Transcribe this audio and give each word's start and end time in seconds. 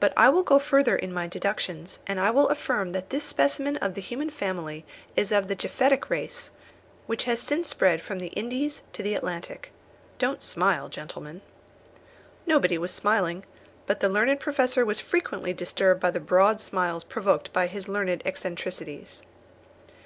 But 0.00 0.14
I 0.16 0.30
will 0.30 0.42
go 0.42 0.58
further 0.58 0.96
in 0.96 1.12
my 1.12 1.26
deductions, 1.26 1.98
and 2.06 2.18
I 2.18 2.30
will 2.30 2.48
affirm 2.48 2.92
that 2.92 3.10
this 3.10 3.24
specimen 3.24 3.76
of 3.76 3.92
the 3.92 4.00
human 4.00 4.30
family 4.30 4.86
is 5.16 5.30
of 5.30 5.48
the 5.48 5.54
Japhetic 5.54 6.08
race, 6.08 6.48
which 7.06 7.24
has 7.24 7.40
since 7.40 7.68
spread 7.68 8.00
from 8.00 8.20
the 8.20 8.28
Indies 8.28 8.80
to 8.94 9.02
the 9.02 9.14
Atlantic. 9.14 9.70
Don't 10.18 10.42
smile, 10.42 10.88
gentlemen." 10.88 11.42
Nobody 12.46 12.78
was 12.78 12.90
smiling; 12.94 13.44
but 13.84 14.00
the 14.00 14.08
learned 14.08 14.40
Professor 14.40 14.82
was 14.82 14.98
frequently 14.98 15.52
disturbed 15.52 16.00
by 16.00 16.10
the 16.10 16.20
broad 16.20 16.62
smiles 16.62 17.04
provoked 17.04 17.52
by 17.52 17.66
his 17.66 17.86
learned 17.86 18.22
eccentricities. 18.24 19.20